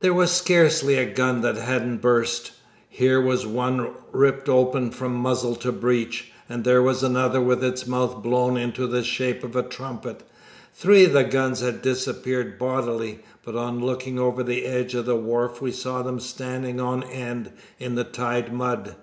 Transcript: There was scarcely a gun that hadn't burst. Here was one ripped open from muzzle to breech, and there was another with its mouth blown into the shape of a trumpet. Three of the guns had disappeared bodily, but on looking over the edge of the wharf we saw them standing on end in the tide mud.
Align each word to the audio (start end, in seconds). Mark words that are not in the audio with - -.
There 0.00 0.14
was 0.14 0.30
scarcely 0.32 0.94
a 0.94 1.04
gun 1.04 1.42
that 1.42 1.56
hadn't 1.58 1.98
burst. 2.00 2.52
Here 2.88 3.20
was 3.20 3.44
one 3.46 3.90
ripped 4.10 4.48
open 4.48 4.90
from 4.90 5.12
muzzle 5.14 5.54
to 5.56 5.70
breech, 5.70 6.32
and 6.48 6.64
there 6.64 6.80
was 6.82 7.02
another 7.02 7.42
with 7.42 7.62
its 7.62 7.86
mouth 7.86 8.22
blown 8.22 8.56
into 8.56 8.86
the 8.86 9.02
shape 9.04 9.44
of 9.44 9.54
a 9.54 9.62
trumpet. 9.62 10.22
Three 10.72 11.04
of 11.04 11.12
the 11.12 11.24
guns 11.24 11.60
had 11.60 11.82
disappeared 11.82 12.58
bodily, 12.58 13.18
but 13.44 13.54
on 13.54 13.84
looking 13.84 14.18
over 14.18 14.42
the 14.42 14.64
edge 14.64 14.94
of 14.94 15.04
the 15.04 15.14
wharf 15.16 15.60
we 15.60 15.72
saw 15.72 16.00
them 16.00 16.20
standing 16.20 16.80
on 16.80 17.02
end 17.02 17.52
in 17.78 17.96
the 17.96 18.04
tide 18.04 18.54
mud. 18.54 18.96